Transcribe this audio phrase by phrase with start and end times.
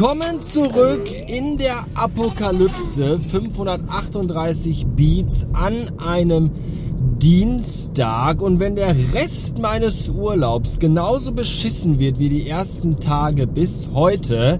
[0.00, 6.52] Willkommen zurück in der Apokalypse 538 Beats an einem
[7.18, 13.90] Dienstag und wenn der Rest meines Urlaubs genauso beschissen wird wie die ersten Tage bis
[13.92, 14.58] heute,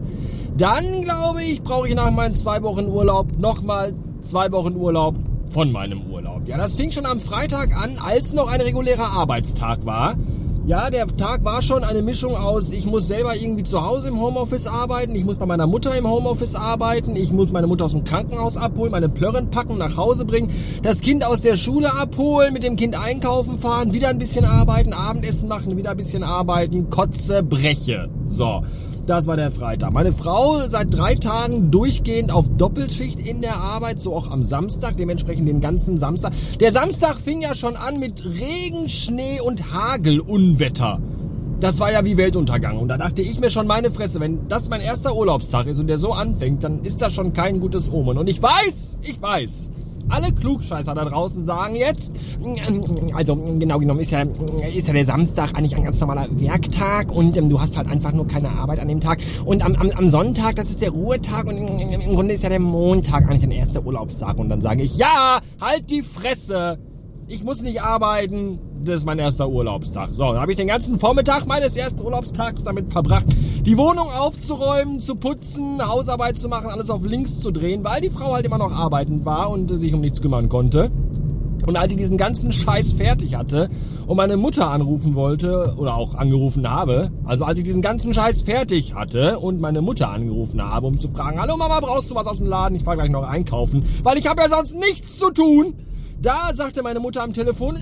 [0.59, 5.15] dann glaube ich, brauche ich nach meinen zwei Wochen Urlaub nochmal zwei Wochen Urlaub
[5.49, 6.47] von meinem Urlaub.
[6.49, 10.17] Ja, das fing schon am Freitag an, als noch ein regulärer Arbeitstag war.
[10.71, 14.21] Ja, der Tag war schon eine Mischung aus, ich muss selber irgendwie zu Hause im
[14.21, 17.91] Homeoffice arbeiten, ich muss bei meiner Mutter im Homeoffice arbeiten, ich muss meine Mutter aus
[17.91, 20.49] dem Krankenhaus abholen, meine Plörren packen, nach Hause bringen,
[20.85, 24.93] das Kind aus der Schule abholen, mit dem Kind einkaufen fahren, wieder ein bisschen arbeiten,
[24.93, 28.09] Abendessen machen, wieder ein bisschen arbeiten, Kotze, Breche.
[28.29, 28.63] So.
[29.11, 29.93] Das war der Freitag.
[29.93, 34.97] Meine Frau seit drei Tagen durchgehend auf Doppelschicht in der Arbeit, so auch am Samstag,
[34.99, 36.33] dementsprechend den ganzen Samstag.
[36.61, 41.01] Der Samstag fing ja schon an mit Regen, Schnee und Hagelunwetter.
[41.59, 42.79] Das war ja wie Weltuntergang.
[42.79, 45.89] Und da dachte ich mir schon, meine Fresse, wenn das mein erster Urlaubstag ist und
[45.89, 48.17] der so anfängt, dann ist das schon kein gutes Omen.
[48.17, 49.73] Und ich weiß, ich weiß,
[50.11, 52.13] alle Klugscheißer da draußen sagen jetzt,
[53.15, 57.37] also genau genommen ist ja, ist ja der Samstag eigentlich ein ganz normaler Werktag und
[57.37, 59.21] ähm, du hast halt einfach nur keine Arbeit an dem Tag.
[59.45, 62.49] Und am, am, am Sonntag, das ist der Ruhetag und im, im Grunde ist ja
[62.49, 64.39] der Montag eigentlich ein erster Urlaubstag.
[64.39, 66.79] Und dann sage ich, ja, halt die Fresse!
[67.27, 70.11] Ich muss nicht arbeiten, das ist mein erster Urlaubstag.
[70.13, 73.27] So, dann habe ich den ganzen Vormittag meines ersten Urlaubstags damit verbracht,
[73.67, 78.11] die Wohnung aufzuräumen, zu putzen, Hausarbeit zu machen, alles auf links zu drehen, weil die
[78.11, 80.91] Frau halt immer noch arbeitend war und sich um nichts kümmern konnte.
[81.67, 83.69] Und als ich diesen ganzen Scheiß fertig hatte
[84.07, 88.43] und meine Mutter anrufen wollte oder auch angerufen habe, also als ich diesen ganzen Scheiß
[88.43, 92.27] fertig hatte und meine Mutter angerufen habe, um zu fragen, hallo Mama, brauchst du was
[92.27, 92.77] aus dem Laden?
[92.77, 95.75] Ich fahr gleich noch einkaufen, weil ich habe ja sonst nichts zu tun
[96.21, 97.81] da sagte meine Mutter am Telefon, äh,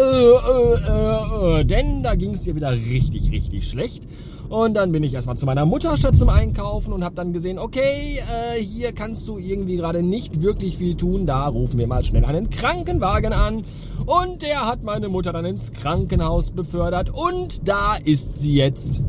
[0.00, 4.04] äh, äh, denn da ging es ihr wieder richtig, richtig schlecht.
[4.48, 7.58] Und dann bin ich erstmal zu meiner Mutter statt zum Einkaufen und habe dann gesehen,
[7.58, 11.24] okay, äh, hier kannst du irgendwie gerade nicht wirklich viel tun.
[11.24, 13.64] Da rufen wir mal schnell einen Krankenwagen an.
[14.04, 17.08] Und der hat meine Mutter dann ins Krankenhaus befördert.
[17.08, 19.02] Und da ist sie jetzt.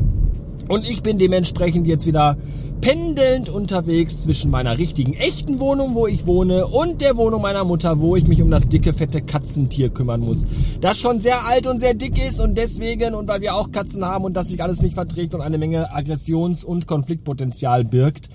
[0.69, 2.37] Und ich bin dementsprechend jetzt wieder
[2.83, 8.01] pendelnd unterwegs zwischen meiner richtigen echten Wohnung, wo ich wohne, und der Wohnung meiner Mutter,
[8.01, 10.45] wo ich mich um das dicke, fette Katzentier kümmern muss.
[10.81, 14.03] Das schon sehr alt und sehr dick ist und deswegen, und weil wir auch Katzen
[14.03, 18.27] haben und das sich alles nicht verträgt und eine Menge Aggressions- und Konfliktpotenzial birgt,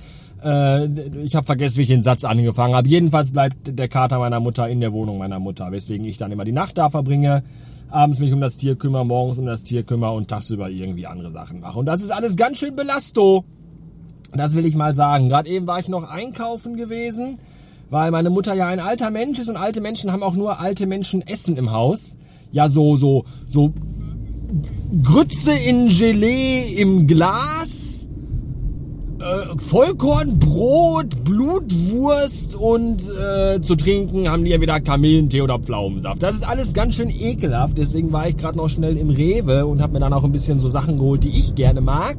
[0.42, 0.86] äh,
[1.20, 2.88] ich habe vergessen, wie ich den Satz angefangen habe.
[2.88, 6.47] Jedenfalls bleibt der Kater meiner Mutter in der Wohnung meiner Mutter, weswegen ich dann immer
[6.47, 7.42] die Nacht da verbringe
[7.91, 11.30] abends mich um das Tier kümmere, morgens um das Tier kümmere und tagsüber irgendwie andere
[11.30, 11.78] Sachen mache.
[11.78, 13.44] Und das ist alles ganz schön belasto.
[14.34, 15.28] Das will ich mal sagen.
[15.28, 17.39] Gerade eben war ich noch einkaufen gewesen,
[17.91, 20.87] weil meine Mutter ja ein alter Mensch ist und alte Menschen haben auch nur alte
[20.87, 22.16] Menschen Essen im Haus.
[22.53, 23.72] Ja, so, so, so
[25.03, 28.09] Grütze in Gelee im Glas,
[29.19, 36.22] äh, Vollkornbrot, Blutwurst und äh, zu trinken haben die ja wieder Kamillentee oder Pflaumensaft.
[36.22, 39.83] Das ist alles ganz schön ekelhaft, deswegen war ich gerade noch schnell im Rewe und
[39.83, 42.16] habe mir dann auch ein bisschen so Sachen geholt, die ich gerne mag.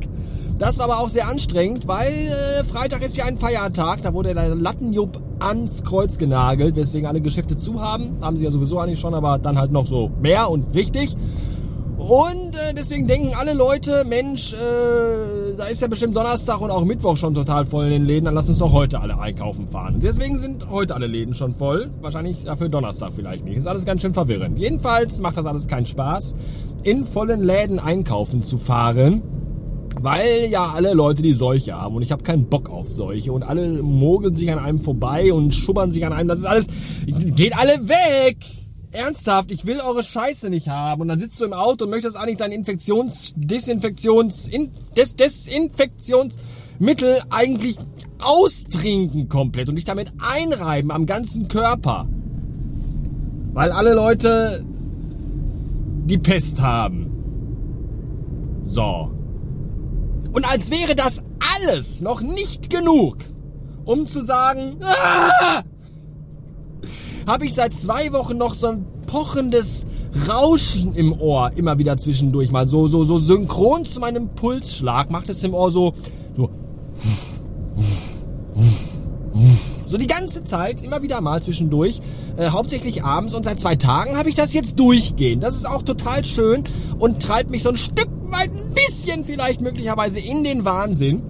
[0.59, 4.01] Das war aber auch sehr anstrengend, weil äh, Freitag ist ja ein Feiertag.
[4.03, 8.17] Da wurde der Lattenjupp ans Kreuz genagelt, weswegen alle Geschäfte zu haben.
[8.21, 11.15] Haben sie ja sowieso eigentlich schon, aber dann halt noch so mehr und richtig.
[11.97, 14.57] Und äh, deswegen denken alle Leute, Mensch, äh,
[15.57, 18.33] da ist ja bestimmt Donnerstag und auch Mittwoch schon total voll in den Läden, dann
[18.33, 19.99] lass uns doch heute alle einkaufen fahren.
[20.01, 21.89] deswegen sind heute alle Läden schon voll.
[22.01, 23.57] Wahrscheinlich dafür Donnerstag vielleicht nicht.
[23.57, 24.59] Ist alles ganz schön verwirrend.
[24.59, 26.35] Jedenfalls macht das alles keinen Spaß,
[26.83, 29.38] in vollen Läden einkaufen zu fahren.
[30.01, 33.43] Weil ja alle Leute die Seuche haben und ich habe keinen Bock auf Seuche und
[33.43, 36.29] alle mogeln sich an einem vorbei und schubbern sich an einem.
[36.29, 36.67] Das ist alles.
[37.05, 38.37] Geht alle weg!
[38.91, 41.01] Ernsthaft, ich will eure Scheiße nicht haben.
[41.01, 47.21] Und dann sitzt du im Auto und möchtest eigentlich dein Infektions-, Desinfektions-, in, Des Desinfektionsmittel
[47.29, 47.77] eigentlich
[48.21, 52.07] austrinken komplett und dich damit einreiben am ganzen Körper.
[53.53, 54.65] Weil alle Leute
[56.05, 57.11] die Pest haben.
[58.65, 59.11] So.
[60.31, 61.23] Und als wäre das
[61.57, 63.17] alles noch nicht genug,
[63.85, 65.63] um zu sagen, ah,
[67.27, 69.85] habe ich seit zwei Wochen noch so ein pochendes
[70.27, 72.67] Rauschen im Ohr immer wieder zwischendurch mal.
[72.67, 75.93] So so so synchron zu meinem Pulsschlag macht es im Ohr so
[76.35, 76.49] so
[79.85, 82.01] so die ganze Zeit immer wieder mal zwischendurch
[82.37, 83.33] äh, hauptsächlich abends.
[83.33, 86.63] Und seit zwei Tagen habe ich das jetzt durchgehend das ist auch total schön
[86.99, 91.21] und treibt mich so ein Stück ein bisschen vielleicht möglicherweise in den Wahnsinn.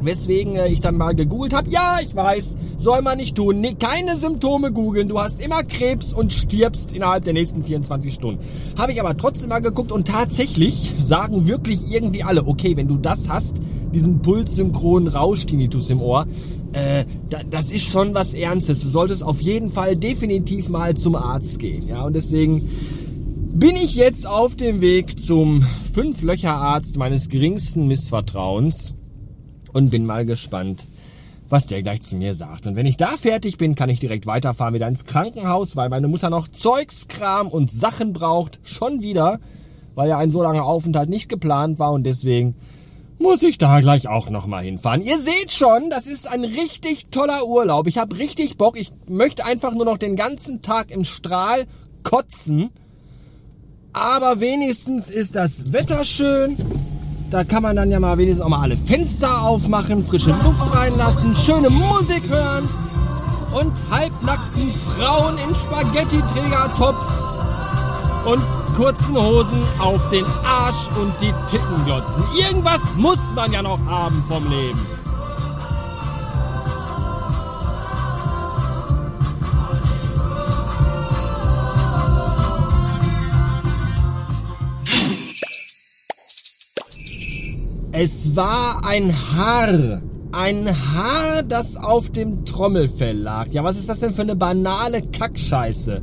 [0.00, 1.70] Weswegen äh, ich dann mal gegoogelt habe.
[1.70, 3.60] Ja, ich weiß, soll man nicht tun.
[3.60, 5.08] Nee, keine Symptome googeln.
[5.08, 8.40] Du hast immer Krebs und stirbst innerhalb der nächsten 24 Stunden.
[8.78, 12.96] Habe ich aber trotzdem mal geguckt und tatsächlich sagen wirklich irgendwie alle, okay, wenn du
[12.96, 13.56] das hast,
[13.92, 16.26] diesen pulssynchronen Rausch-Tinnitus im Ohr,
[16.72, 17.04] äh,
[17.50, 18.82] das ist schon was Ernstes.
[18.82, 21.88] Du solltest auf jeden Fall definitiv mal zum Arzt gehen.
[21.88, 22.68] Ja, und deswegen
[23.52, 28.94] bin ich jetzt auf dem Weg zum Fünf-Löcher-Arzt meines geringsten Missvertrauens
[29.72, 30.84] und bin mal gespannt,
[31.48, 32.66] was der gleich zu mir sagt.
[32.66, 36.08] Und wenn ich da fertig bin, kann ich direkt weiterfahren wieder ins Krankenhaus, weil meine
[36.08, 38.60] Mutter noch Zeugskram und Sachen braucht.
[38.62, 39.40] Schon wieder,
[39.94, 42.54] weil ja ein so langer Aufenthalt nicht geplant war und deswegen
[43.18, 45.02] muss ich da gleich auch nochmal hinfahren.
[45.02, 47.88] Ihr seht schon, das ist ein richtig toller Urlaub.
[47.88, 48.78] Ich habe richtig Bock.
[48.78, 51.64] Ich möchte einfach nur noch den ganzen Tag im Strahl
[52.04, 52.70] kotzen.
[53.92, 56.56] Aber wenigstens ist das Wetter schön.
[57.30, 61.34] Da kann man dann ja mal wenigstens auch mal alle Fenster aufmachen, frische Luft reinlassen,
[61.34, 62.68] schöne Musik hören
[63.52, 67.32] und halbnackten Frauen in Spaghetti-Träger-Tops
[68.24, 68.42] und
[68.76, 72.22] kurzen Hosen auf den Arsch und die Titten glotzen.
[72.38, 74.86] Irgendwas muss man ja noch haben vom Leben.
[88.00, 90.00] Es war ein Haar.
[90.30, 93.48] Ein Haar, das auf dem Trommelfell lag.
[93.50, 96.00] Ja, was ist das denn für eine banale Kackscheiße?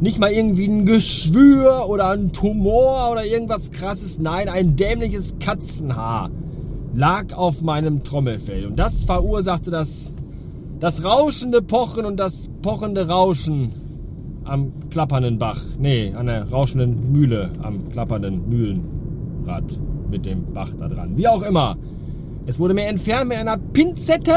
[0.00, 4.18] Nicht mal irgendwie ein Geschwür oder ein Tumor oder irgendwas krasses.
[4.18, 6.30] Nein, ein dämliches Katzenhaar
[6.92, 8.66] lag auf meinem Trommelfell.
[8.66, 10.14] Und das verursachte das,
[10.78, 13.72] das rauschende Pochen und das pochende Rauschen
[14.44, 15.62] am klappernden Bach.
[15.78, 21.16] Nee, an der rauschenden Mühle am klappernden Mühlenrad mit dem Bach da dran.
[21.16, 21.76] Wie auch immer.
[22.46, 24.32] Es wurde mir entfernt mit einer Pinzette.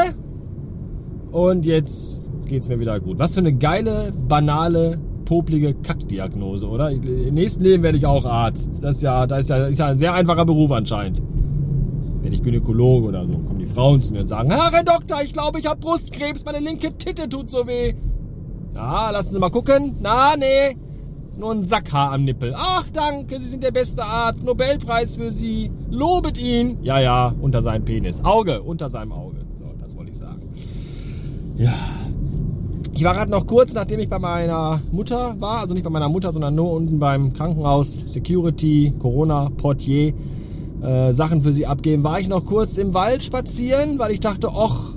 [1.32, 3.18] Und jetzt geht's mir wieder gut.
[3.18, 6.90] Was für eine geile, banale, poplige Kackdiagnose, oder?
[6.90, 8.82] Im nächsten Leben werde ich auch Arzt.
[8.82, 11.22] Das ist ja, das ist ja, ist ja ein sehr einfacher Beruf anscheinend.
[12.20, 15.32] Werde ich Gynäkologe oder so, kommen die Frauen zu mir und sagen, Herr Doktor, ich
[15.32, 17.94] glaube, ich habe Brustkrebs, meine linke Titte tut so weh.
[18.74, 19.96] Ja, lassen Sie mal gucken.
[20.00, 20.76] Na, nee,
[21.38, 22.54] nur ein Sackhaar am Nippel.
[22.56, 24.42] Ach, danke, Sie sind der beste Arzt.
[24.44, 25.70] Nobelpreis für Sie.
[25.90, 26.78] Lobet ihn.
[26.82, 28.24] Ja, ja, unter seinem Penis.
[28.24, 29.44] Auge, unter seinem Auge.
[29.58, 30.42] So, das wollte ich sagen.
[31.56, 31.74] Ja.
[32.96, 36.08] Ich war gerade noch kurz, nachdem ich bei meiner Mutter war, also nicht bei meiner
[36.08, 40.14] Mutter, sondern nur unten beim Krankenhaus, Security, Corona, Portier,
[40.80, 44.50] äh, Sachen für sie abgeben, war ich noch kurz im Wald spazieren, weil ich dachte,
[44.54, 44.94] ach,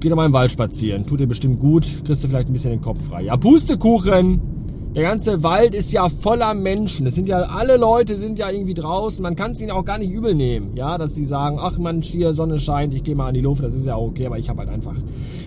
[0.00, 1.06] geh doch mal im Wald spazieren.
[1.06, 1.84] Tut dir bestimmt gut.
[2.04, 3.22] Kriegst du vielleicht ein bisschen den Kopf frei.
[3.22, 4.40] Ja, Pustekuchen!
[4.94, 7.06] Der ganze Wald ist ja voller Menschen.
[7.06, 9.22] Es sind ja, alle Leute sind ja irgendwie draußen.
[9.22, 10.70] Man kann es ihnen auch gar nicht übel nehmen.
[10.76, 13.62] Ja, dass sie sagen, ach man, hier Sonne scheint, ich gehe mal an die Luft.
[13.62, 14.96] Das ist ja okay, aber ich habe halt einfach,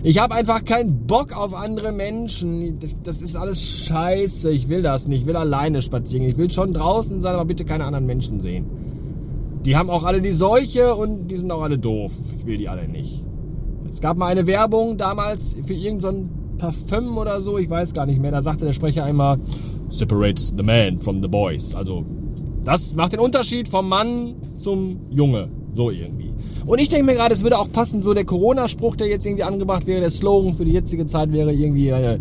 [0.04, 2.78] ich habe einfach keinen Bock auf andere Menschen.
[3.02, 4.50] Das ist alles scheiße.
[4.50, 5.22] Ich will das nicht.
[5.22, 6.26] Ich will alleine spazieren.
[6.26, 8.64] Ich will schon draußen sein, aber bitte keine anderen Menschen sehen.
[9.66, 12.12] Die haben auch alle die Seuche und die sind auch alle doof.
[12.38, 13.22] Ich will die alle nicht.
[13.92, 18.06] Es gab mal eine Werbung damals für irgendein so Parfüm oder so, ich weiß gar
[18.06, 18.30] nicht mehr.
[18.30, 19.38] Da sagte der Sprecher einmal,
[19.90, 21.74] separates the man from the boys.
[21.74, 22.02] Also,
[22.64, 25.50] das macht den Unterschied vom Mann zum Junge.
[25.74, 26.32] So irgendwie.
[26.64, 29.42] Und ich denke mir gerade, es würde auch passen, so der Corona-Spruch, der jetzt irgendwie
[29.42, 32.18] angebracht wäre, der Slogan für die jetzige Zeit wäre irgendwie äh,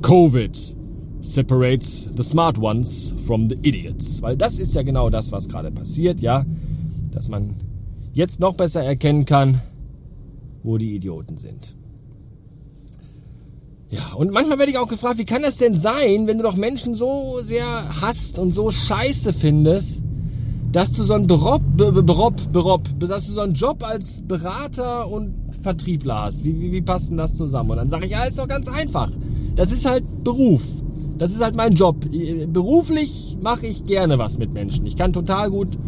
[0.00, 0.74] Covid
[1.20, 4.22] separates the smart ones from the idiots.
[4.22, 6.46] Weil das ist ja genau das, was gerade passiert, ja.
[7.12, 7.56] Dass man
[8.14, 9.60] jetzt noch besser erkennen kann,
[10.64, 11.74] wo die Idioten sind.
[13.90, 16.56] Ja, und manchmal werde ich auch gefragt, wie kann das denn sein, wenn du doch
[16.56, 17.64] Menschen so sehr
[18.00, 20.02] hasst und so scheiße findest,
[20.72, 25.34] dass du so einen Berob, Berob, Berob, dass du so einen Job als Berater und
[25.62, 26.44] Vertriebler hast.
[26.44, 27.70] Wie, wie, wie passt denn das zusammen?
[27.70, 29.10] Und dann sage ich, ja, ist doch ganz einfach.
[29.54, 30.64] Das ist halt Beruf.
[31.16, 31.96] Das ist halt mein Job.
[32.48, 34.84] Beruflich mache ich gerne was mit Menschen.
[34.86, 35.78] Ich kann total gut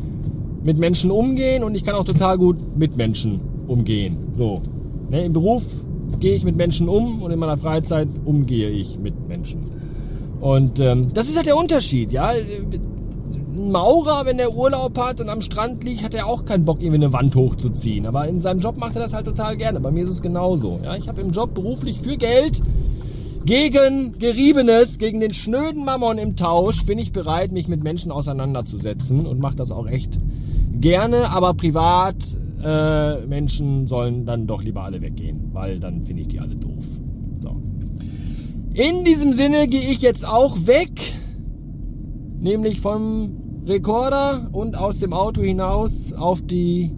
[0.62, 4.16] mit Menschen umgehen und ich kann auch total gut mit Menschen umgehen.
[4.32, 4.62] So.
[5.10, 5.64] Ne, Im Beruf
[6.20, 9.62] gehe ich mit Menschen um und in meiner Freizeit umgehe ich mit Menschen.
[10.40, 12.28] Und ähm, das ist halt der Unterschied, ja.
[12.28, 16.80] Ein Maurer, wenn der Urlaub hat und am Strand liegt, hat er auch keinen Bock,
[16.80, 18.06] irgendwie eine Wand hochzuziehen.
[18.06, 19.80] Aber in seinem Job macht er das halt total gerne.
[19.80, 20.78] Bei mir ist es genauso.
[20.84, 22.60] Ja, ich habe im Job beruflich für Geld
[23.46, 29.24] gegen Geriebenes, gegen den schnöden Mammon im Tausch bin ich bereit, mich mit Menschen auseinanderzusetzen
[29.24, 30.18] und mache das auch echt
[30.72, 32.16] gerne, aber privat
[32.62, 36.84] äh, Menschen sollen dann doch lieber alle weggehen, weil dann finde ich die alle doof.
[37.40, 37.60] So.
[38.72, 41.00] In diesem Sinne gehe ich jetzt auch weg,
[42.38, 46.92] nämlich vom Rekorder und aus dem Auto hinaus auf die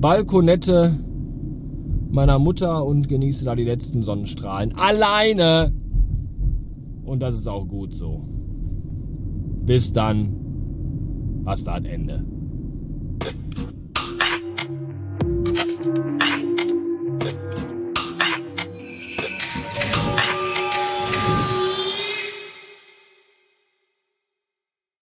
[0.00, 0.98] Balkonette
[2.10, 4.74] meiner Mutter und genieße da die letzten Sonnenstrahlen.
[4.76, 5.72] Alleine!
[7.04, 8.24] Und das ist auch gut so.
[9.64, 10.34] Bis dann.
[11.44, 12.24] Bastard Ende.